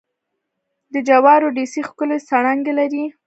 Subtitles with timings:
[0.93, 3.03] د جوارو ډېسې ښکلې څڼکې لري.